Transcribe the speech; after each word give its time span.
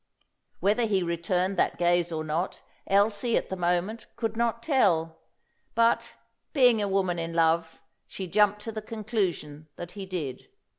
Whether 0.61 0.87
he 0.87 1.03
returned 1.03 1.57
that 1.57 1.77
gaze 1.77 2.11
or 2.11 2.23
not, 2.23 2.63
Elsie, 2.87 3.37
at 3.37 3.49
the 3.49 3.55
moment, 3.55 4.07
could 4.15 4.35
not 4.35 4.63
tell. 4.63 5.19
But, 5.75 6.15
being 6.53 6.81
a 6.81 6.87
woman 6.87 7.19
in 7.19 7.33
love, 7.35 7.79
she 8.07 8.25
jumped 8.25 8.61
to 8.63 8.71
the 8.71 8.81
conclusion 8.81 9.67
that 9.75 9.91
he 9.91 10.07
did. 10.07 10.47